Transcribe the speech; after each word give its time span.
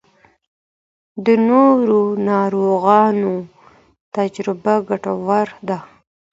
د 1.25 1.27
نورو 1.49 2.01
ناروغانو 2.29 3.33
تجربه 4.15 4.73
ګټوره 4.89 5.55
ده. 5.67 5.77